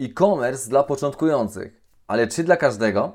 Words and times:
E-commerce 0.00 0.70
dla 0.70 0.82
początkujących. 0.82 1.82
Ale 2.06 2.28
czy 2.28 2.44
dla 2.44 2.56
każdego? 2.56 3.12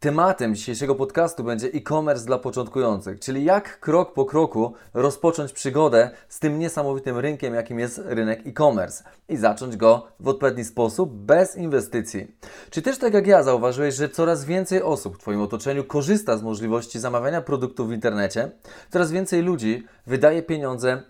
Tematem 0.00 0.54
dzisiejszego 0.54 0.94
podcastu 0.94 1.44
będzie 1.44 1.66
e-commerce 1.66 2.26
dla 2.26 2.38
początkujących, 2.38 3.20
czyli 3.20 3.44
jak 3.44 3.80
krok 3.80 4.12
po 4.12 4.24
kroku 4.24 4.74
rozpocząć 4.94 5.52
przygodę 5.52 6.10
z 6.28 6.38
tym 6.38 6.58
niesamowitym 6.58 7.18
rynkiem, 7.18 7.54
jakim 7.54 7.78
jest 7.78 8.00
rynek 8.04 8.46
e-commerce 8.46 9.04
i 9.28 9.36
zacząć 9.36 9.76
go 9.76 10.06
w 10.20 10.28
odpowiedni 10.28 10.64
sposób, 10.64 11.14
bez 11.14 11.56
inwestycji. 11.56 12.36
Czy 12.70 12.82
też 12.82 12.98
tak 12.98 13.14
jak 13.14 13.26
ja 13.26 13.42
zauważyłeś, 13.42 13.94
że 13.94 14.08
coraz 14.08 14.44
więcej 14.44 14.82
osób 14.82 15.16
w 15.16 15.18
Twoim 15.18 15.40
otoczeniu 15.40 15.84
korzysta 15.84 16.36
z 16.36 16.42
możliwości 16.42 16.98
zamawiania 17.00 17.42
produktów 17.42 17.88
w 17.88 17.92
internecie? 17.92 18.50
Coraz 18.90 19.12
więcej 19.12 19.42
ludzi 19.42 19.86
wydaje 20.06 20.42
pieniądze 20.42 21.02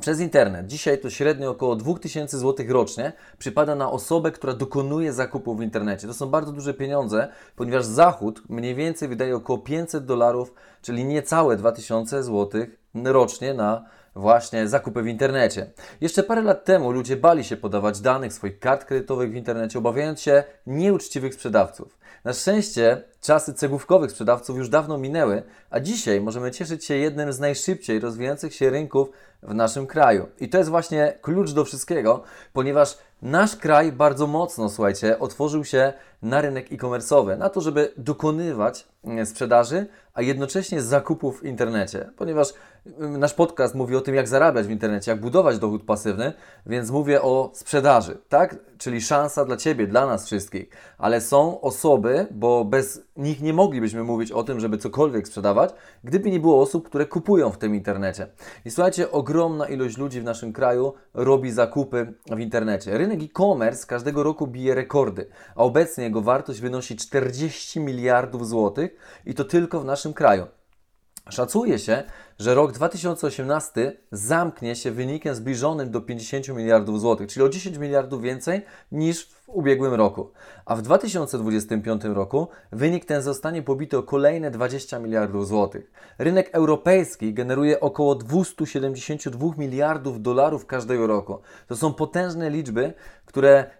przez 0.00 0.20
internet. 0.20 0.66
Dzisiaj 0.66 0.98
to 0.98 1.10
średnio 1.10 1.50
około 1.50 1.76
2000 1.76 2.38
zł 2.38 2.66
rocznie 2.68 3.12
przypada 3.38 3.74
na 3.74 3.90
osobę, 3.90 4.32
która 4.32 4.54
dokonuje 4.54 5.12
zakupów 5.12 5.58
w 5.58 5.62
internecie. 5.62 6.06
To 6.06 6.14
są 6.14 6.26
bardzo 6.26 6.52
duże 6.52 6.74
pieniądze, 6.74 7.28
ponieważ 7.56 7.84
Zachód 7.84 8.42
mniej 8.48 8.74
więcej 8.74 9.08
wydaje 9.08 9.36
około 9.36 9.58
500 9.58 10.04
dolarów, 10.04 10.54
czyli 10.82 11.04
niecałe 11.04 11.56
2000 11.56 12.22
zł 12.22 12.66
rocznie 12.94 13.54
na 13.54 13.84
właśnie 14.14 14.68
zakupy 14.68 15.02
w 15.02 15.06
internecie. 15.06 15.66
Jeszcze 16.00 16.22
parę 16.22 16.42
lat 16.42 16.64
temu 16.64 16.92
ludzie 16.92 17.16
bali 17.16 17.44
się 17.44 17.56
podawać 17.56 18.00
danych 18.00 18.32
swoich 18.32 18.58
kart 18.58 18.84
kredytowych 18.84 19.32
w 19.32 19.34
internecie, 19.34 19.78
obawiając 19.78 20.20
się 20.20 20.44
nieuczciwych 20.66 21.34
sprzedawców. 21.34 21.98
Na 22.24 22.32
szczęście 22.32 23.02
czasy 23.20 23.54
cegłówkowych 23.54 24.10
sprzedawców 24.10 24.56
już 24.56 24.68
dawno 24.68 24.98
minęły, 24.98 25.42
a 25.70 25.80
dzisiaj 25.80 26.20
możemy 26.20 26.50
cieszyć 26.50 26.84
się 26.84 26.94
jednym 26.94 27.32
z 27.32 27.40
najszybciej 27.40 28.00
rozwijających 28.00 28.54
się 28.54 28.70
rynków 28.70 29.08
w 29.42 29.54
naszym 29.54 29.86
kraju. 29.86 30.28
I 30.40 30.48
to 30.48 30.58
jest 30.58 30.70
właśnie 30.70 31.18
klucz 31.22 31.50
do 31.50 31.64
wszystkiego, 31.64 32.22
ponieważ 32.52 32.98
nasz 33.22 33.56
kraj 33.56 33.92
bardzo 33.92 34.26
mocno, 34.26 34.68
słuchajcie, 34.68 35.18
otworzył 35.18 35.64
się 35.64 35.92
na 36.22 36.40
rynek 36.40 36.72
e-commerce'owy, 36.72 37.38
na 37.38 37.48
to, 37.48 37.60
żeby 37.60 37.92
dokonywać 37.96 38.86
mm, 39.04 39.26
sprzedaży, 39.26 39.86
a 40.14 40.22
jednocześnie 40.22 40.82
zakupów 40.82 41.40
w 41.40 41.44
internecie, 41.44 42.10
ponieważ 42.16 42.54
nasz 42.98 43.34
podcast 43.34 43.74
mówi 43.74 43.96
o 43.96 44.00
tym, 44.00 44.14
jak 44.14 44.28
zarabiać 44.28 44.66
w 44.66 44.70
internecie, 44.70 45.10
jak 45.10 45.20
budować 45.20 45.58
dochód 45.58 45.84
pasywny, 45.84 46.32
więc 46.66 46.90
mówię 46.90 47.22
o 47.22 47.50
sprzedaży, 47.54 48.18
tak? 48.28 48.56
Czyli 48.78 49.00
szansa 49.00 49.44
dla 49.44 49.56
Ciebie, 49.56 49.86
dla 49.86 50.06
nas 50.06 50.26
wszystkich. 50.26 50.68
Ale 50.98 51.20
są 51.20 51.60
osoby, 51.60 52.26
bo 52.30 52.64
bez 52.64 53.00
nich 53.16 53.42
nie 53.42 53.52
moglibyśmy 53.52 54.04
mówić 54.04 54.32
o 54.32 54.44
tym, 54.44 54.60
żeby 54.60 54.78
cokolwiek 54.78 55.28
sprzedawać, 55.28 55.70
gdyby 56.04 56.30
nie 56.30 56.40
było 56.40 56.60
osób, 56.60 56.88
które 56.88 57.06
kupują 57.06 57.50
w 57.50 57.58
tym 57.58 57.74
internecie. 57.74 58.26
I 58.64 58.70
słuchajcie, 58.70 59.10
ogromna 59.10 59.68
ilość 59.68 59.98
ludzi 59.98 60.20
w 60.20 60.24
naszym 60.24 60.52
kraju 60.52 60.94
robi 61.14 61.50
zakupy 61.50 62.14
w 62.30 62.38
internecie. 62.38 62.98
Rynek 62.98 63.22
e-commerce 63.22 63.86
każdego 63.86 64.22
roku 64.22 64.46
bije 64.46 64.74
rekordy, 64.74 65.26
a 65.56 65.62
obecnie 65.62 66.04
jego 66.04 66.22
wartość 66.22 66.60
wynosi 66.60 66.96
40 66.96 67.80
miliardów 67.80 68.48
złotych 68.48 68.96
i 69.26 69.34
to 69.34 69.44
tylko 69.44 69.80
w 69.80 69.84
naszym 69.84 70.12
kraju. 70.12 70.46
Szacuje 71.30 71.78
się, 71.78 72.02
że 72.38 72.54
rok 72.54 72.72
2018 72.72 73.96
zamknie 74.12 74.76
się 74.76 74.90
wynikiem 74.90 75.34
zbliżonym 75.34 75.90
do 75.90 76.00
50 76.00 76.48
miliardów 76.48 77.00
złotych, 77.00 77.28
czyli 77.28 77.46
o 77.46 77.48
10 77.48 77.78
miliardów 77.78 78.22
więcej 78.22 78.62
niż 78.92 79.26
w 79.26 79.48
ubiegłym 79.48 79.94
roku. 79.94 80.32
A 80.66 80.76
w 80.76 80.82
2025 80.82 82.04
roku 82.04 82.48
wynik 82.72 83.04
ten 83.04 83.22
zostanie 83.22 83.62
pobity 83.62 83.98
o 83.98 84.02
kolejne 84.02 84.50
20 84.50 84.98
miliardów 84.98 85.48
złotych. 85.48 85.92
Rynek 86.18 86.50
europejski 86.52 87.34
generuje 87.34 87.80
około 87.80 88.14
272 88.14 89.48
miliardów 89.58 90.22
dolarów 90.22 90.66
każdego 90.66 91.06
roku. 91.06 91.38
To 91.66 91.76
są 91.76 91.94
potężne 91.94 92.50
liczby, 92.50 92.94
które 93.26 93.70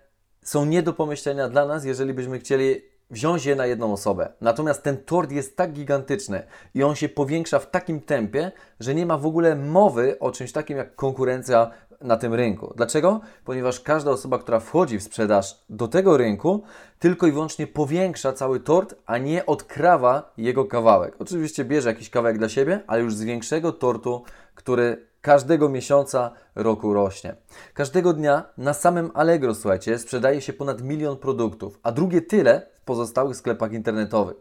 są 0.43 0.65
nie 0.65 0.83
do 0.83 0.93
pomyślenia 0.93 1.49
dla 1.49 1.67
nas, 1.67 1.85
jeżeli 1.85 2.15
byśmy 2.15 2.39
chcieli 2.39 2.92
wziąć 3.13 3.47
je 3.47 3.57
na 3.57 3.67
jedną 3.67 3.93
osobę. 3.93 4.29
Natomiast 4.41 4.83
ten 4.83 4.97
tort 4.97 5.33
jest 5.33 5.57
tak 5.57 5.73
gigantyczny 5.73 6.43
i 6.75 6.83
on 6.83 6.95
się 6.95 7.09
powiększa 7.09 7.59
w 7.59 7.71
takim 7.71 8.01
tempie, 8.01 8.53
że 8.81 8.95
nie 8.95 9.07
ma 9.07 9.19
w 9.19 9.27
ogóle 9.27 9.57
mowy 9.57 10.19
o 10.19 10.31
czymś 10.31 10.53
takim 10.53 10.77
jak 10.77 10.95
konkurencja 10.95 11.71
na 12.01 12.17
tym 12.17 12.35
rynku. 12.35 12.73
Dlaczego? 12.77 13.21
Ponieważ 13.45 13.81
każda 13.81 14.11
osoba, 14.11 14.39
która 14.39 14.61
wchodzi 14.61 14.99
w 14.99 15.03
sprzedaż 15.03 15.65
do 15.71 15.89
tego 15.89 16.17
rynku, 16.17 16.63
tylko 16.99 17.27
i 17.27 17.33
wyłącznie 17.33 17.67
powiększa 17.67 18.33
cały 18.33 18.61
tort, 18.61 18.95
a 19.07 19.19
nie 19.19 19.47
odkrawa 19.47 20.33
jego 20.37 20.65
kawałek. 20.65 21.15
Oczywiście 21.19 21.65
bierze 21.65 21.89
jakiś 21.89 22.11
kawałek 22.11 22.39
dla 22.39 22.49
siebie, 22.49 22.81
ale 22.87 23.03
już 23.03 23.15
z 23.15 23.23
większego 23.23 23.73
tortu, 23.73 24.23
który 24.55 25.12
każdego 25.23 25.69
miesiąca 25.69 26.31
roku 26.55 26.95
rośnie. 26.95 27.37
Każdego 27.75 28.13
dnia 28.13 28.45
na 28.59 28.75
samym 28.75 29.11
Allegro, 29.15 29.55
słuchajcie, 29.55 29.99
sprzedaje 29.99 30.41
się 30.41 30.53
ponad 30.53 30.83
milion 30.83 31.17
produktów, 31.17 31.79
a 31.83 31.93
drugie 31.93 32.23
tyle 32.23 32.67
w 32.75 32.85
pozostałych 32.85 33.37
sklepach 33.37 33.73
internetowych. 33.73 34.37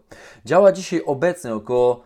Działa 0.46 0.72
dzisiaj 0.72 1.02
obecnie 1.06 1.56
około 1.56 2.03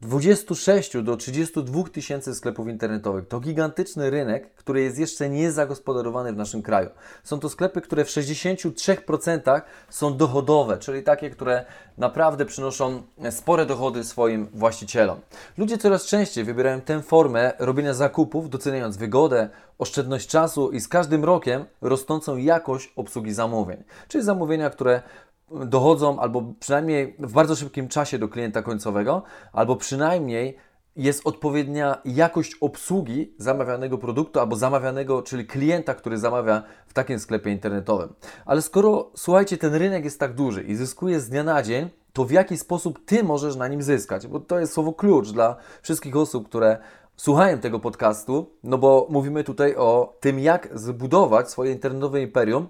26 0.00 1.02
do 1.02 1.16
32 1.16 1.82
tysięcy 1.92 2.34
sklepów 2.34 2.68
internetowych. 2.68 3.28
To 3.28 3.40
gigantyczny 3.40 4.10
rynek, 4.10 4.54
który 4.54 4.82
jest 4.82 4.98
jeszcze 4.98 5.28
niezagospodarowany 5.28 6.32
w 6.32 6.36
naszym 6.36 6.62
kraju. 6.62 6.90
Są 7.24 7.40
to 7.40 7.48
sklepy, 7.48 7.80
które 7.80 8.04
w 8.04 8.08
63% 8.08 9.60
są 9.90 10.16
dochodowe, 10.16 10.78
czyli 10.78 11.02
takie, 11.02 11.30
które 11.30 11.64
naprawdę 11.98 12.44
przynoszą 12.44 13.02
spore 13.30 13.66
dochody 13.66 14.04
swoim 14.04 14.48
właścicielom. 14.54 15.20
Ludzie 15.58 15.78
coraz 15.78 16.06
częściej 16.06 16.44
wybierają 16.44 16.80
tę 16.80 17.02
formę 17.02 17.52
robienia 17.58 17.94
zakupów, 17.94 18.50
doceniając 18.50 18.96
wygodę, 18.96 19.48
oszczędność 19.78 20.28
czasu 20.28 20.70
i 20.70 20.80
z 20.80 20.88
każdym 20.88 21.24
rokiem 21.24 21.64
rosnącą 21.80 22.36
jakość 22.36 22.92
obsługi 22.96 23.34
zamówień. 23.34 23.84
Czyli 24.08 24.24
zamówienia, 24.24 24.70
które 24.70 25.02
dochodzą 25.50 26.20
albo 26.20 26.54
przynajmniej 26.60 27.16
w 27.18 27.32
bardzo 27.32 27.56
szybkim 27.56 27.88
czasie 27.88 28.18
do 28.18 28.28
klienta 28.28 28.62
końcowego, 28.62 29.22
albo 29.52 29.76
przynajmniej 29.76 30.56
jest 30.96 31.26
odpowiednia 31.26 31.98
jakość 32.04 32.56
obsługi 32.60 33.34
zamawianego 33.38 33.98
produktu 33.98 34.40
albo 34.40 34.56
zamawianego, 34.56 35.22
czyli 35.22 35.46
klienta, 35.46 35.94
który 35.94 36.18
zamawia 36.18 36.62
w 36.86 36.92
takim 36.92 37.18
sklepie 37.18 37.50
internetowym. 37.50 38.14
Ale 38.46 38.62
skoro, 38.62 39.10
słuchajcie, 39.16 39.58
ten 39.58 39.74
rynek 39.74 40.04
jest 40.04 40.20
tak 40.20 40.34
duży 40.34 40.62
i 40.62 40.74
zyskuje 40.74 41.20
z 41.20 41.28
dnia 41.28 41.44
na 41.44 41.62
dzień, 41.62 41.90
to 42.12 42.24
w 42.24 42.30
jaki 42.30 42.58
sposób 42.58 43.04
Ty 43.06 43.24
możesz 43.24 43.56
na 43.56 43.68
nim 43.68 43.82
zyskać? 43.82 44.26
Bo 44.26 44.40
to 44.40 44.58
jest 44.58 44.72
słowo 44.72 44.92
klucz 44.92 45.30
dla 45.30 45.56
wszystkich 45.82 46.16
osób, 46.16 46.48
które 46.48 46.78
słuchają 47.16 47.58
tego 47.58 47.80
podcastu, 47.80 48.50
no 48.64 48.78
bo 48.78 49.06
mówimy 49.10 49.44
tutaj 49.44 49.76
o 49.76 50.16
tym, 50.20 50.38
jak 50.38 50.68
zbudować 50.78 51.50
swoje 51.50 51.72
internetowe 51.72 52.22
imperium 52.22 52.68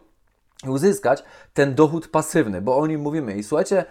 uzyskać 0.68 1.24
ten 1.54 1.74
dochód 1.74 2.08
pasywny, 2.08 2.62
bo 2.62 2.76
o 2.76 2.86
nim 2.86 3.00
mówimy. 3.00 3.36
I 3.36 3.42
słuchajcie, 3.42 3.84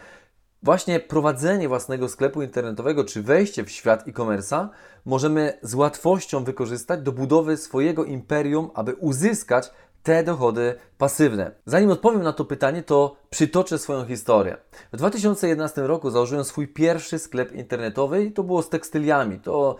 właśnie 0.63 0.99
prowadzenie 0.99 1.67
własnego 1.67 2.09
sklepu 2.09 2.41
internetowego 2.41 3.03
czy 3.03 3.21
wejście 3.21 3.63
w 3.63 3.71
świat 3.71 4.07
e-commerce'a 4.07 4.67
możemy 5.05 5.59
z 5.61 5.75
łatwością 5.75 6.43
wykorzystać 6.43 7.01
do 7.01 7.11
budowy 7.11 7.57
swojego 7.57 8.03
imperium, 8.03 8.69
aby 8.73 8.93
uzyskać 8.93 9.71
te 10.03 10.23
dochody 10.23 10.75
pasywne. 10.97 11.51
Zanim 11.65 11.91
odpowiem 11.91 12.23
na 12.23 12.33
to 12.33 12.45
pytanie, 12.45 12.83
to 12.83 13.15
przytoczę 13.29 13.77
swoją 13.77 14.05
historię. 14.05 14.57
W 14.93 14.97
2011 14.97 15.81
roku 15.81 16.09
założyłem 16.09 16.43
swój 16.43 16.67
pierwszy 16.67 17.19
sklep 17.19 17.51
internetowy 17.51 18.23
i 18.23 18.31
to 18.31 18.43
było 18.43 18.61
z 18.61 18.69
tekstyliami. 18.69 19.39
To 19.39 19.75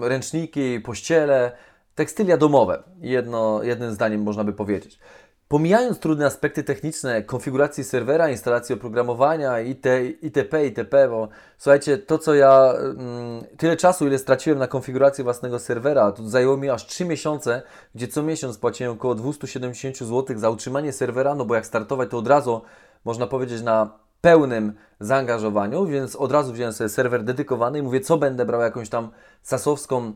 ręczniki, 0.00 0.80
pościele, 0.80 1.52
tekstylia 1.94 2.36
domowe. 2.36 2.82
Jedno, 3.00 3.62
jednym 3.62 3.92
zdaniem 3.92 4.22
można 4.22 4.44
by 4.44 4.52
powiedzieć. 4.52 4.98
Pomijając 5.48 5.98
trudne 5.98 6.26
aspekty 6.26 6.64
techniczne 6.64 7.22
konfiguracji 7.22 7.84
serwera, 7.84 8.28
instalacji 8.28 8.74
oprogramowania 8.74 9.60
IT, 9.60 9.86
itp., 10.22 10.64
itp., 10.64 11.08
bo 11.08 11.28
słuchajcie, 11.58 11.98
to 11.98 12.18
co 12.18 12.34
ja, 12.34 12.72
mm, 12.72 13.44
tyle 13.56 13.76
czasu 13.76 14.06
ile 14.06 14.18
straciłem 14.18 14.58
na 14.58 14.66
konfigurację 14.66 15.24
własnego 15.24 15.58
serwera, 15.58 16.12
to 16.12 16.28
zajęło 16.28 16.56
mi 16.56 16.70
aż 16.70 16.86
3 16.86 17.04
miesiące, 17.04 17.62
gdzie 17.94 18.08
co 18.08 18.22
miesiąc 18.22 18.58
płaciłem 18.58 18.92
około 18.92 19.14
270 19.14 19.98
zł 19.98 20.38
za 20.38 20.50
utrzymanie 20.50 20.92
serwera, 20.92 21.34
no 21.34 21.44
bo 21.44 21.54
jak 21.54 21.66
startować 21.66 22.10
to 22.10 22.18
od 22.18 22.28
razu, 22.28 22.60
można 23.04 23.26
powiedzieć, 23.26 23.62
na 23.62 23.98
pełnym 24.20 24.72
zaangażowaniu, 25.00 25.86
więc 25.86 26.16
od 26.16 26.32
razu 26.32 26.52
wziąłem 26.52 26.72
sobie 26.72 26.88
serwer 26.88 27.24
dedykowany 27.24 27.78
i 27.78 27.82
mówię, 27.82 28.00
co 28.00 28.18
będę 28.18 28.44
brał 28.44 28.60
jakąś 28.60 28.88
tam 28.88 29.10
sasowską 29.42 30.12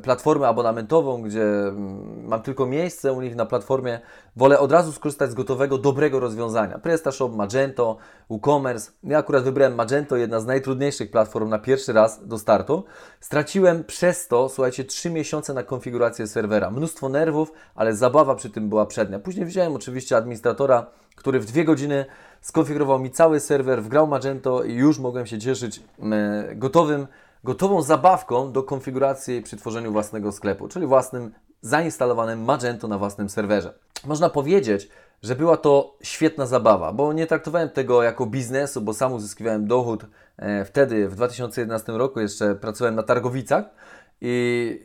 platformę 0.00 0.48
abonamentową, 0.48 1.22
gdzie 1.22 1.42
mm, 1.42 2.26
mam 2.26 2.42
tylko 2.42 2.66
miejsce 2.66 3.12
u 3.12 3.20
nich 3.20 3.36
na 3.36 3.46
platformie, 3.46 4.00
wolę 4.36 4.58
od 4.58 4.72
razu 4.72 4.92
skorzystać 4.92 5.30
z 5.30 5.34
gotowego, 5.34 5.78
dobrego 5.78 6.20
rozwiązania. 6.20 6.78
PrestaShop, 6.78 7.36
Magento, 7.36 7.96
WooCommerce. 8.30 8.92
Ja 9.04 9.18
akurat 9.18 9.44
wybrałem 9.44 9.74
Magento, 9.74 10.16
jedna 10.16 10.40
z 10.40 10.46
najtrudniejszych 10.46 11.10
platform 11.10 11.48
na 11.48 11.58
pierwszy 11.58 11.92
raz 11.92 12.26
do 12.26 12.38
startu. 12.38 12.84
Straciłem 13.20 13.84
przez 13.84 14.28
to, 14.28 14.48
słuchajcie, 14.48 14.84
3 14.84 15.10
miesiące 15.10 15.54
na 15.54 15.62
konfigurację 15.62 16.26
serwera. 16.26 16.70
Mnóstwo 16.70 17.08
nerwów, 17.08 17.52
ale 17.74 17.96
zabawa 17.96 18.34
przy 18.34 18.50
tym 18.50 18.68
była 18.68 18.86
przednia. 18.86 19.18
Później 19.18 19.46
wziąłem 19.46 19.76
oczywiście 19.76 20.16
administratora, 20.16 20.86
który 21.16 21.40
w 21.40 21.44
dwie 21.44 21.64
godziny 21.64 22.04
skonfigurował 22.40 22.98
mi 22.98 23.10
cały 23.10 23.40
serwer, 23.40 23.82
wgrał 23.82 24.06
Magento 24.06 24.62
i 24.62 24.74
już 24.74 24.98
mogłem 24.98 25.26
się 25.26 25.38
cieszyć 25.38 25.80
mm, 25.98 26.58
gotowym 26.58 27.06
gotową 27.44 27.82
zabawką 27.82 28.52
do 28.52 28.62
konfiguracji 28.62 29.42
przy 29.42 29.56
tworzeniu 29.56 29.92
własnego 29.92 30.32
sklepu, 30.32 30.68
czyli 30.68 30.86
własnym 30.86 31.32
zainstalowanym 31.60 32.44
Magento 32.44 32.88
na 32.88 32.98
własnym 32.98 33.28
serwerze. 33.28 33.74
Można 34.04 34.30
powiedzieć, 34.30 34.88
że 35.22 35.36
była 35.36 35.56
to 35.56 35.96
świetna 36.02 36.46
zabawa, 36.46 36.92
bo 36.92 37.12
nie 37.12 37.26
traktowałem 37.26 37.68
tego 37.68 38.02
jako 38.02 38.26
biznesu, 38.26 38.80
bo 38.80 38.94
sam 38.94 39.12
uzyskiwałem 39.12 39.66
dochód 39.66 40.06
e, 40.36 40.64
wtedy, 40.64 41.08
w 41.08 41.14
2011 41.14 41.92
roku 41.92 42.20
jeszcze 42.20 42.54
pracowałem 42.54 42.94
na 42.94 43.02
targowicach 43.02 43.64
i 44.20 44.80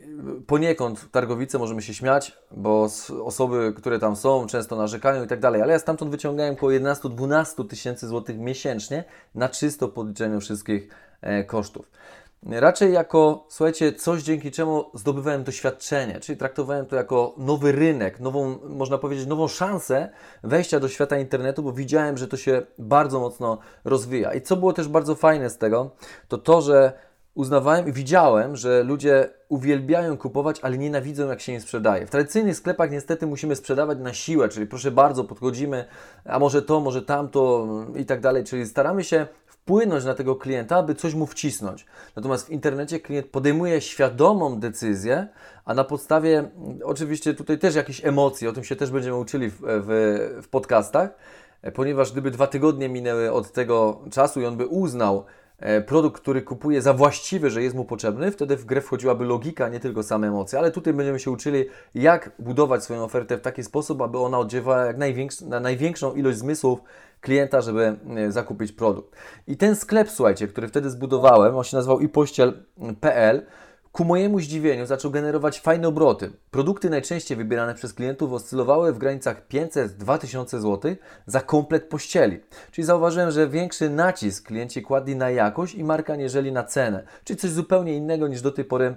poniekąd 0.46 1.10
Targowice 1.10 1.58
możemy 1.58 1.82
się 1.82 1.94
śmiać, 1.94 2.38
bo 2.50 2.88
osoby, 3.24 3.74
które 3.76 3.98
tam 3.98 4.16
są, 4.16 4.46
często 4.46 4.76
narzekają 4.76 5.24
i 5.24 5.26
tak 5.26 5.40
dalej, 5.40 5.62
ale 5.62 5.72
ja 5.72 5.78
stamtąd 5.78 6.10
wyciągałem 6.10 6.54
około 6.54 6.72
11-12 6.72 7.68
tysięcy 7.68 8.08
złotych 8.08 8.38
miesięcznie 8.38 9.04
na 9.34 9.48
czysto 9.48 9.88
podliczeniu 9.88 10.40
wszystkich 10.40 10.88
e, 11.20 11.44
kosztów. 11.44 11.90
Raczej 12.42 12.92
jako, 12.92 13.46
słuchajcie, 13.48 13.92
coś 13.92 14.22
dzięki 14.22 14.50
czemu 14.50 14.84
zdobywałem 14.94 15.44
doświadczenie, 15.44 16.20
czyli 16.20 16.38
traktowałem 16.38 16.86
to 16.86 16.96
jako 16.96 17.34
nowy 17.36 17.72
rynek, 17.72 18.20
nową, 18.20 18.58
można 18.68 18.98
powiedzieć, 18.98 19.26
nową 19.26 19.48
szansę 19.48 20.08
wejścia 20.42 20.80
do 20.80 20.88
świata 20.88 21.18
internetu, 21.18 21.62
bo 21.62 21.72
widziałem, 21.72 22.18
że 22.18 22.28
to 22.28 22.36
się 22.36 22.62
bardzo 22.78 23.20
mocno 23.20 23.58
rozwija. 23.84 24.34
I 24.34 24.42
co 24.42 24.56
było 24.56 24.72
też 24.72 24.88
bardzo 24.88 25.14
fajne 25.14 25.50
z 25.50 25.58
tego, 25.58 25.90
to 26.28 26.38
to, 26.38 26.60
że 26.60 26.92
uznawałem 27.34 27.88
i 27.88 27.92
widziałem, 27.92 28.56
że 28.56 28.82
ludzie 28.82 29.28
uwielbiają 29.48 30.16
kupować, 30.16 30.60
ale 30.62 30.78
nienawidzą, 30.78 31.28
jak 31.28 31.40
się 31.40 31.52
im 31.52 31.60
sprzedaje. 31.60 32.06
W 32.06 32.10
tradycyjnych 32.10 32.56
sklepach 32.56 32.90
niestety 32.90 33.26
musimy 33.26 33.56
sprzedawać 33.56 33.98
na 33.98 34.12
siłę, 34.12 34.48
czyli 34.48 34.66
proszę 34.66 34.90
bardzo, 34.90 35.24
podchodzimy, 35.24 35.84
a 36.24 36.38
może 36.38 36.62
to, 36.62 36.80
może 36.80 37.02
tamto 37.02 37.66
i 37.96 38.06
tak 38.06 38.20
dalej, 38.20 38.44
czyli 38.44 38.66
staramy 38.66 39.04
się 39.04 39.26
wpłynąć 39.68 40.04
na 40.04 40.14
tego 40.14 40.36
klienta, 40.36 40.76
aby 40.76 40.94
coś 40.94 41.14
mu 41.14 41.26
wcisnąć. 41.26 41.86
Natomiast 42.16 42.46
w 42.46 42.50
internecie 42.50 43.00
klient 43.00 43.26
podejmuje 43.26 43.80
świadomą 43.80 44.60
decyzję, 44.60 45.26
a 45.64 45.74
na 45.74 45.84
podstawie, 45.84 46.50
oczywiście 46.84 47.34
tutaj 47.34 47.58
też 47.58 47.74
jakieś 47.74 48.04
emocje, 48.04 48.48
o 48.48 48.52
tym 48.52 48.64
się 48.64 48.76
też 48.76 48.90
będziemy 48.90 49.16
uczyli 49.16 49.50
w, 49.50 49.56
w, 49.60 50.40
w 50.42 50.48
podcastach, 50.48 51.10
ponieważ 51.74 52.12
gdyby 52.12 52.30
dwa 52.30 52.46
tygodnie 52.46 52.88
minęły 52.88 53.32
od 53.32 53.52
tego 53.52 54.00
czasu 54.10 54.40
i 54.40 54.46
on 54.46 54.56
by 54.56 54.66
uznał, 54.66 55.24
E, 55.58 55.80
produkt, 55.80 56.22
który 56.22 56.42
kupuje 56.42 56.82
za 56.82 56.94
właściwy, 56.94 57.50
że 57.50 57.62
jest 57.62 57.76
mu 57.76 57.84
potrzebny, 57.84 58.30
wtedy 58.30 58.56
w 58.56 58.64
grę 58.64 58.80
wchodziłaby 58.80 59.24
logika, 59.24 59.68
nie 59.68 59.80
tylko 59.80 60.02
same 60.02 60.28
emocje. 60.28 60.58
Ale 60.58 60.70
tutaj 60.70 60.94
będziemy 60.94 61.18
się 61.18 61.30
uczyli, 61.30 61.64
jak 61.94 62.30
budować 62.38 62.84
swoją 62.84 63.04
ofertę 63.04 63.36
w 63.36 63.40
taki 63.40 63.64
sposób, 63.64 64.02
aby 64.02 64.18
ona 64.18 64.38
oddziaływała 64.38 64.84
jak 64.84 64.96
na 65.46 65.60
największą 65.60 66.14
ilość 66.14 66.38
zmysłów 66.38 66.80
klienta, 67.20 67.60
żeby 67.60 67.96
e, 68.16 68.32
zakupić 68.32 68.72
produkt. 68.72 69.16
I 69.46 69.56
ten 69.56 69.76
sklep, 69.76 70.10
słuchajcie, 70.10 70.48
który 70.48 70.68
wtedy 70.68 70.90
zbudowałem, 70.90 71.56
on 71.56 71.64
się 71.64 71.76
nazywał 71.76 72.00
ipościel.pl, 72.00 73.46
Ku 73.92 74.04
mojemu 74.04 74.40
zdziwieniu 74.40 74.86
zaczął 74.86 75.10
generować 75.10 75.60
fajne 75.60 75.88
obroty. 75.88 76.30
Produkty 76.50 76.90
najczęściej 76.90 77.36
wybierane 77.36 77.74
przez 77.74 77.94
klientów 77.94 78.32
oscylowały 78.32 78.92
w 78.92 78.98
granicach 78.98 79.48
500-2000 79.48 80.58
zł 80.58 80.94
za 81.26 81.40
komplet 81.40 81.88
pościeli. 81.88 82.40
Czyli 82.70 82.84
zauważyłem, 82.84 83.30
że 83.30 83.48
większy 83.48 83.90
nacisk 83.90 84.46
klienci 84.46 84.82
kładli 84.82 85.16
na 85.16 85.30
jakość 85.30 85.74
i 85.74 85.84
markę, 85.84 86.12
aniżeli 86.12 86.52
na 86.52 86.64
cenę. 86.64 87.02
Czyli 87.24 87.36
coś 87.36 87.50
zupełnie 87.50 87.96
innego 87.96 88.28
niż 88.28 88.42
do 88.42 88.52
tej 88.52 88.64
pory 88.64 88.96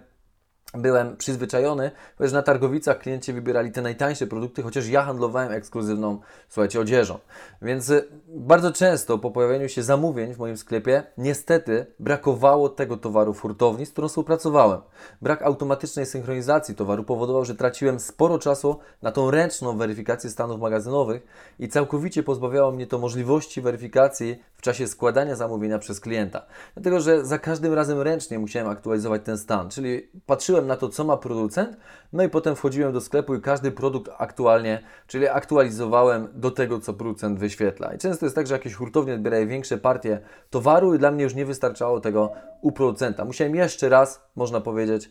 byłem 0.73 1.17
przyzwyczajony, 1.17 1.91
ponieważ 2.17 2.33
na 2.33 2.41
targowicach 2.41 2.99
klienci 2.99 3.33
wybierali 3.33 3.71
te 3.71 3.81
najtańsze 3.81 4.27
produkty, 4.27 4.63
chociaż 4.63 4.87
ja 4.87 5.01
handlowałem 5.03 5.51
ekskluzywną, 5.51 6.19
słuchajcie, 6.49 6.79
odzieżą. 6.79 7.19
Więc 7.61 7.89
y, 7.89 8.07
bardzo 8.27 8.71
często 8.71 9.17
po 9.17 9.31
pojawieniu 9.31 9.69
się 9.69 9.83
zamówień 9.83 10.33
w 10.33 10.37
moim 10.37 10.57
sklepie, 10.57 11.03
niestety 11.17 11.85
brakowało 11.99 12.69
tego 12.69 12.97
towaru 12.97 13.33
w 13.33 13.41
hurtowni, 13.41 13.85
z 13.85 13.91
którą 13.91 14.07
współpracowałem. 14.07 14.81
Brak 15.21 15.41
automatycznej 15.41 16.05
synchronizacji 16.05 16.75
towaru 16.75 17.03
powodował, 17.03 17.45
że 17.45 17.55
traciłem 17.55 17.99
sporo 17.99 18.39
czasu 18.39 18.79
na 19.01 19.11
tą 19.11 19.31
ręczną 19.31 19.77
weryfikację 19.77 20.29
stanów 20.29 20.61
magazynowych 20.61 21.27
i 21.59 21.69
całkowicie 21.69 22.23
pozbawiało 22.23 22.71
mnie 22.71 22.87
to 22.87 22.97
możliwości 22.97 23.61
weryfikacji 23.61 24.43
w 24.55 24.61
czasie 24.61 24.87
składania 24.87 25.35
zamówienia 25.35 25.79
przez 25.79 25.99
klienta. 25.99 26.45
Dlatego, 26.73 26.99
że 26.99 27.25
za 27.25 27.39
każdym 27.39 27.73
razem 27.73 28.01
ręcznie 28.01 28.39
musiałem 28.39 28.69
aktualizować 28.69 29.21
ten 29.25 29.37
stan, 29.37 29.69
czyli 29.69 30.09
patrzyłem 30.25 30.60
na 30.67 30.75
to, 30.77 30.89
co 30.89 31.03
ma 31.03 31.17
producent, 31.17 31.77
no 32.13 32.23
i 32.23 32.29
potem 32.29 32.55
wchodziłem 32.55 32.93
do 32.93 33.01
sklepu 33.01 33.35
i 33.35 33.41
każdy 33.41 33.71
produkt 33.71 34.11
aktualnie, 34.17 34.81
czyli 35.07 35.27
aktualizowałem 35.27 36.27
do 36.33 36.51
tego, 36.51 36.79
co 36.79 36.93
producent 36.93 37.39
wyświetla. 37.39 37.93
I 37.93 37.97
często 37.97 38.25
jest 38.25 38.35
tak, 38.35 38.47
że 38.47 38.53
jakieś 38.53 38.73
hurtownie 38.73 39.13
odbierają 39.13 39.47
większe 39.47 39.77
partie 39.77 40.19
towaru 40.49 40.95
i 40.95 40.99
dla 40.99 41.11
mnie 41.11 41.23
już 41.23 41.35
nie 41.35 41.45
wystarczało 41.45 41.99
tego 41.99 42.31
u 42.61 42.71
producenta. 42.71 43.25
Musiałem 43.25 43.55
jeszcze 43.55 43.89
raz, 43.89 44.23
można 44.35 44.61
powiedzieć, 44.61 45.09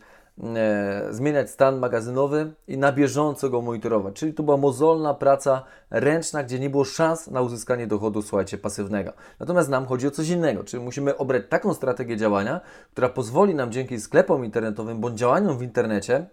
zmieniać 1.11 1.51
stan 1.51 1.79
magazynowy 1.79 2.53
i 2.69 2.79
na 2.79 2.93
bieżąco 2.93 3.51
go 3.51 3.63
monitorować. 3.63 4.15
Czyli 4.15 4.35
to 4.35 4.43
była 4.43 4.57
mozolna 4.57 5.15
praca 5.15 5.65
ręczna, 5.91 6.43
gdzie 6.43 6.59
nie 6.59 6.71
było 6.71 6.85
szans 6.85 7.27
na 7.27 7.41
uzyskanie 7.41 7.87
dochodu, 7.87 8.23
słuchajcie, 8.23 8.59
pasywnego. 8.59 9.13
Natomiast 9.41 9.69
nam 9.69 9.87
chodzi 9.87 10.07
o 10.07 10.11
coś 10.11 10.29
innego, 10.29 10.65
czyli 10.65 10.85
musimy 10.85 11.17
obrać 11.17 11.43
taką 11.49 11.75
strategię 11.75 12.17
działania, 12.17 12.61
która 12.93 13.09
pozwoli 13.09 13.55
nam 13.55 13.73
dzięki 13.73 14.01
sklepom 14.01 14.45
internetowym 14.45 15.01
bądź 15.01 15.19
działaniom 15.19 15.59
w 15.59 15.63
internecie 15.63 16.27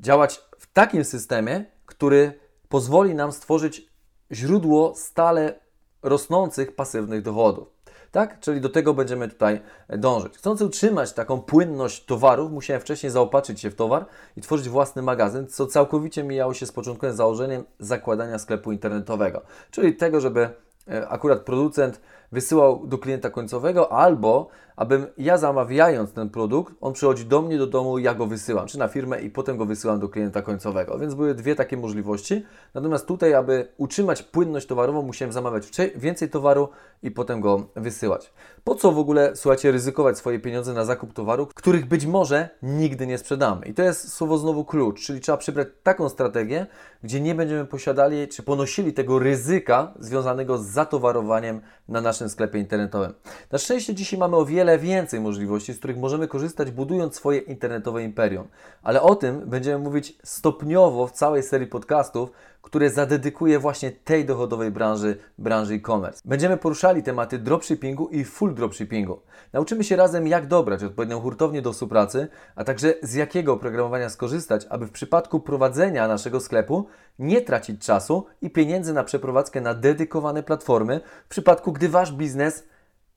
działać 0.00 0.40
w 0.58 0.72
takim 0.72 1.04
systemie, 1.04 1.64
który 1.86 2.38
pozwoli 2.68 3.14
nam 3.14 3.32
stworzyć 3.32 3.88
źródło 4.32 4.94
stale 4.94 5.60
rosnących 6.02 6.74
pasywnych 6.74 7.22
dochodów. 7.22 7.73
Tak? 8.14 8.40
Czyli 8.40 8.60
do 8.60 8.68
tego 8.68 8.94
będziemy 8.94 9.28
tutaj 9.28 9.60
dążyć. 9.88 10.38
Chcąc 10.38 10.62
utrzymać 10.62 11.12
taką 11.12 11.40
płynność 11.40 12.04
towarów, 12.04 12.52
musiałem 12.52 12.80
wcześniej 12.80 13.12
zaopatrzyć 13.12 13.60
się 13.60 13.70
w 13.70 13.74
towar 13.74 14.06
i 14.36 14.40
tworzyć 14.40 14.68
własny 14.68 15.02
magazyn, 15.02 15.46
co 15.46 15.66
całkowicie 15.66 16.24
mijało 16.24 16.54
się 16.54 16.66
z 16.66 16.72
początkowym 16.72 17.16
założeniem 17.16 17.64
zakładania 17.78 18.38
sklepu 18.38 18.72
internetowego. 18.72 19.42
Czyli 19.70 19.96
tego, 19.96 20.20
żeby 20.20 20.48
e, 20.88 21.08
akurat 21.08 21.40
producent 21.40 22.00
wysyłał 22.32 22.86
do 22.86 22.98
klienta 22.98 23.30
końcowego, 23.30 23.92
albo 23.92 24.48
abym 24.76 25.06
ja 25.18 25.38
zamawiając 25.38 26.12
ten 26.12 26.30
produkt, 26.30 26.74
on 26.80 26.92
przychodzi 26.92 27.26
do 27.26 27.42
mnie 27.42 27.58
do 27.58 27.66
domu, 27.66 27.98
ja 27.98 28.14
go 28.14 28.26
wysyłam, 28.26 28.66
czy 28.66 28.78
na 28.78 28.88
firmę 28.88 29.20
i 29.20 29.30
potem 29.30 29.56
go 29.56 29.66
wysyłam 29.66 30.00
do 30.00 30.08
klienta 30.08 30.42
końcowego. 30.42 30.98
Więc 30.98 31.14
były 31.14 31.34
dwie 31.34 31.54
takie 31.54 31.76
możliwości. 31.76 32.46
Natomiast 32.74 33.06
tutaj, 33.06 33.34
aby 33.34 33.68
utrzymać 33.76 34.22
płynność 34.22 34.66
towarową, 34.66 35.02
musiałem 35.02 35.32
zamawiać 35.32 35.70
więcej 35.96 36.30
towaru 36.30 36.68
i 37.02 37.10
potem 37.10 37.40
go 37.40 37.66
wysyłać. 37.76 38.32
Po 38.64 38.74
co 38.74 38.92
w 38.92 38.98
ogóle, 38.98 39.36
słuchajcie, 39.36 39.72
ryzykować 39.72 40.18
swoje 40.18 40.40
pieniądze 40.40 40.72
na 40.72 40.84
zakup 40.84 41.12
towaru, 41.12 41.46
których 41.54 41.86
być 41.86 42.06
może 42.06 42.48
nigdy 42.62 43.06
nie 43.06 43.18
sprzedamy? 43.18 43.66
I 43.66 43.74
to 43.74 43.82
jest 43.82 44.12
słowo 44.12 44.38
znowu 44.38 44.64
klucz, 44.64 45.00
czyli 45.00 45.20
trzeba 45.20 45.38
przybrać 45.38 45.68
taką 45.82 46.08
strategię, 46.08 46.66
gdzie 47.02 47.20
nie 47.20 47.34
będziemy 47.34 47.64
posiadali 47.64 48.28
czy 48.28 48.42
ponosili 48.42 48.92
tego 48.92 49.18
ryzyka 49.18 49.94
związanego 49.98 50.58
z 50.58 50.66
zatowarowaniem 50.66 51.60
na 51.88 52.00
naszym 52.00 52.28
sklepie 52.28 52.58
internetowym. 52.58 53.14
Na 53.52 53.58
szczęście 53.58 53.94
dzisiaj 53.94 54.18
mamy 54.18 54.36
o 54.36 54.44
wiele 54.64 54.78
więcej 54.78 55.20
możliwości, 55.20 55.72
z 55.72 55.78
których 55.78 55.96
możemy 55.96 56.28
korzystać, 56.28 56.70
budując 56.70 57.14
swoje 57.14 57.38
internetowe 57.38 58.02
imperium. 58.02 58.48
Ale 58.82 59.02
o 59.02 59.14
tym 59.14 59.40
będziemy 59.46 59.84
mówić 59.84 60.18
stopniowo 60.22 61.06
w 61.06 61.12
całej 61.12 61.42
serii 61.42 61.66
podcastów, 61.66 62.30
które 62.62 62.90
zadedykuję 62.90 63.58
właśnie 63.58 63.92
tej 63.92 64.24
dochodowej 64.24 64.70
branży, 64.70 65.16
branży 65.38 65.74
e-commerce. 65.74 66.22
Będziemy 66.24 66.56
poruszali 66.56 67.02
tematy 67.02 67.38
dropshippingu 67.38 68.08
i 68.08 68.24
full 68.24 68.54
dropshippingu. 68.54 69.20
Nauczymy 69.52 69.84
się 69.84 69.96
razem, 69.96 70.26
jak 70.26 70.46
dobrać 70.46 70.84
odpowiednią 70.84 71.20
hurtownię 71.20 71.62
do 71.62 71.72
współpracy, 71.72 72.28
a 72.56 72.64
także 72.64 72.94
z 73.02 73.14
jakiego 73.14 73.52
oprogramowania 73.52 74.08
skorzystać, 74.08 74.66
aby 74.70 74.86
w 74.86 74.90
przypadku 74.90 75.40
prowadzenia 75.40 76.08
naszego 76.08 76.40
sklepu 76.40 76.86
nie 77.18 77.40
tracić 77.40 77.86
czasu 77.86 78.26
i 78.42 78.50
pieniędzy 78.50 78.92
na 78.92 79.04
przeprowadzkę 79.04 79.60
na 79.60 79.74
dedykowane 79.74 80.42
platformy, 80.42 81.00
w 81.24 81.28
przypadku 81.28 81.72
gdy 81.72 81.88
Wasz 81.88 82.12
biznes 82.12 82.64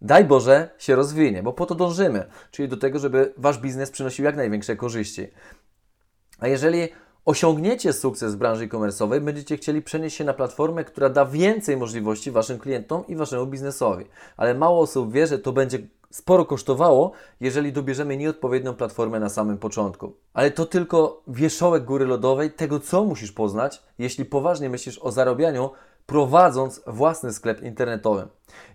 daj 0.02 0.26
Boże, 0.26 0.70
się 0.78 0.96
rozwinie, 0.96 1.44
bo 1.44 1.54
po 1.54 1.66
to 1.66 1.76
dążymy, 1.76 2.26
czyli 2.52 2.70
do 2.70 2.78
tego, 2.78 3.00
żeby 3.00 3.34
Wasz 3.38 3.58
biznes 3.58 3.92
przynosił 3.92 4.26
jak 4.26 4.36
największe 4.36 4.76
korzyści. 4.76 5.28
A 6.40 6.48
jeżeli 6.48 6.90
osiągniecie 7.26 7.94
sukces 7.94 8.36
w 8.36 8.38
branży 8.38 8.64
e-commerce'owej, 8.64 9.22
będziecie 9.22 9.58
chcieli 9.58 9.82
przenieść 9.82 10.18
się 10.18 10.24
na 10.24 10.34
platformę, 10.34 10.84
która 10.84 11.10
da 11.10 11.26
więcej 11.26 11.78
możliwości 11.78 12.32
Waszym 12.32 12.60
klientom 12.60 13.08
i 13.08 13.16
Waszemu 13.16 13.48
biznesowi. 13.48 14.06
Ale 14.38 14.54
mało 14.54 14.80
osób 14.80 15.14
wie, 15.14 15.28
że 15.28 15.40
to 15.40 15.54
będzie 15.54 15.80
sporo 16.10 16.46
kosztowało, 16.46 17.12
jeżeli 17.40 17.74
dobierzemy 17.74 18.18
nieodpowiednią 18.18 18.74
platformę 18.74 19.20
na 19.20 19.30
samym 19.30 19.58
początku. 19.58 20.14
Ale 20.34 20.52
to 20.52 20.66
tylko 20.66 21.24
wierzchołek 21.28 21.84
góry 21.84 22.06
lodowej 22.06 22.52
tego, 22.52 22.80
co 22.80 23.04
musisz 23.04 23.32
poznać, 23.32 23.84
jeśli 24.00 24.26
poważnie 24.26 24.70
myślisz 24.70 25.00
o 25.00 25.12
zarabianiu 25.12 25.70
prowadząc 26.08 26.82
własny 26.88 27.34
sklep 27.34 27.62
internetowy. 27.62 28.28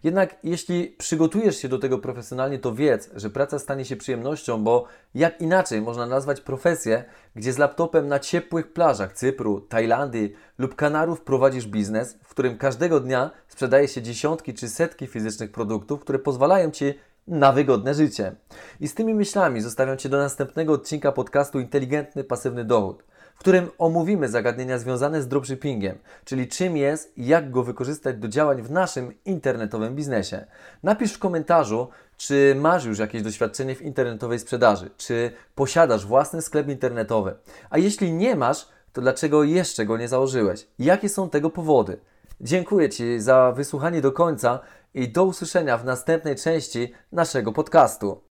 Jednak 0.04 0.36
jeśli 0.44 0.88
przygotujesz 0.98 1.56
się 1.56 1.68
do 1.68 1.78
tego 1.78 1.98
profesjonalnie, 1.98 2.58
to 2.58 2.74
wiedz, 2.74 3.10
że 3.14 3.30
praca 3.30 3.58
stanie 3.58 3.84
się 3.84 3.96
przyjemnością, 3.96 4.64
bo 4.64 4.84
jak 5.14 5.40
inaczej 5.40 5.82
można 5.82 6.06
nazwać 6.06 6.40
profesję, 6.40 7.04
gdzie 7.36 7.52
z 7.52 7.58
laptopem 7.58 8.08
na 8.08 8.18
ciepłych 8.18 8.72
plażach 8.72 9.12
Cypru, 9.12 9.60
Tajlandii 9.60 10.32
lub 10.58 10.74
Kanarów 10.74 11.20
prowadzisz 11.20 11.66
biznes, 11.66 12.18
w 12.22 12.28
którym 12.28 12.58
każdego 12.58 13.00
dnia 13.00 13.30
sprzedaje 13.48 13.88
się 13.88 14.02
dziesiątki 14.02 14.54
czy 14.54 14.68
setki 14.68 15.06
fizycznych 15.06 15.52
produktów, 15.52 16.00
które 16.00 16.18
pozwalają 16.18 16.70
Ci 16.70 16.94
na 17.26 17.52
wygodne 17.52 17.94
życie. 17.94 18.32
I 18.80 18.88
z 18.88 18.94
tymi 18.94 19.14
myślami 19.14 19.60
zostawiam 19.60 19.98
Cię 19.98 20.08
do 20.08 20.18
następnego 20.18 20.72
odcinka 20.72 21.12
podcastu 21.12 21.60
Inteligentny 21.60 22.24
Pasywny 22.24 22.64
Dochód 22.64 23.02
którym 23.42 23.70
omówimy 23.78 24.28
zagadnienia 24.28 24.78
związane 24.78 25.22
z 25.22 25.28
dropshippingiem, 25.28 25.98
czyli 26.24 26.48
czym 26.48 26.76
jest 26.76 27.18
i 27.18 27.26
jak 27.26 27.50
go 27.50 27.62
wykorzystać 27.62 28.16
do 28.16 28.28
działań 28.28 28.62
w 28.62 28.70
naszym 28.70 29.12
internetowym 29.24 29.94
biznesie. 29.94 30.46
Napisz 30.82 31.12
w 31.12 31.18
komentarzu, 31.18 31.88
czy 32.16 32.56
masz 32.60 32.84
już 32.84 32.98
jakieś 32.98 33.22
doświadczenie 33.22 33.74
w 33.74 33.82
internetowej 33.82 34.38
sprzedaży, 34.38 34.90
czy 34.96 35.32
posiadasz 35.54 36.06
własny 36.06 36.42
sklep 36.42 36.68
internetowy. 36.68 37.34
A 37.70 37.78
jeśli 37.78 38.12
nie 38.12 38.36
masz, 38.36 38.68
to 38.92 39.00
dlaczego 39.00 39.44
jeszcze 39.44 39.86
go 39.86 39.96
nie 39.96 40.08
założyłeś? 40.08 40.66
Jakie 40.78 41.08
są 41.08 41.30
tego 41.30 41.50
powody? 41.50 41.98
Dziękuję 42.40 42.88
Ci 42.88 43.20
za 43.20 43.52
wysłuchanie 43.52 44.00
do 44.00 44.12
końca 44.12 44.60
i 44.94 45.08
do 45.08 45.24
usłyszenia 45.24 45.78
w 45.78 45.84
następnej 45.84 46.36
części 46.36 46.92
naszego 47.12 47.52
podcastu. 47.52 48.20